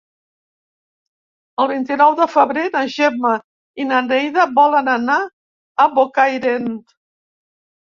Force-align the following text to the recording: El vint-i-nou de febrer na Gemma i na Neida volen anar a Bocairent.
El 1.63 1.69
vint-i-nou 1.71 2.15
de 2.21 2.27
febrer 2.37 2.63
na 2.77 2.81
Gemma 2.95 3.35
i 3.85 3.87
na 3.91 4.01
Neida 4.09 4.47
volen 4.57 4.91
anar 4.97 5.21
a 5.87 5.91
Bocairent. 6.01 6.69